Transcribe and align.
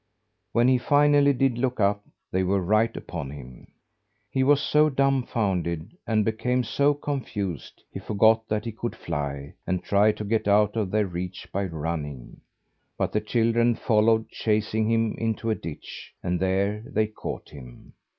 When 0.51 0.67
he 0.67 0.79
finally 0.79 1.31
did 1.31 1.59
look 1.59 1.79
up, 1.79 2.03
they 2.31 2.41
were 2.41 2.59
right 2.63 2.97
upon 2.97 3.29
him. 3.29 3.67
He 4.31 4.41
was 4.43 4.59
so 4.59 4.89
dumfounded, 4.89 5.95
and 6.07 6.25
became 6.25 6.63
so 6.63 6.95
confused, 6.95 7.83
he 7.91 7.99
forgot 7.99 8.47
that 8.47 8.65
he 8.65 8.71
could 8.71 8.95
fly, 8.95 9.53
and 9.67 9.83
tried 9.83 10.17
to 10.17 10.23
get 10.23 10.47
out 10.47 10.75
of 10.75 10.89
their 10.89 11.05
reach 11.05 11.47
by 11.51 11.65
running. 11.65 12.41
But 12.97 13.11
the 13.11 13.21
children 13.21 13.75
followed, 13.75 14.27
chasing 14.29 14.89
him 14.89 15.13
into 15.19 15.51
a 15.51 15.55
ditch, 15.55 16.11
and 16.23 16.39
there 16.39 16.81
they 16.87 17.05
caught 17.05 17.49
him. 17.51 17.93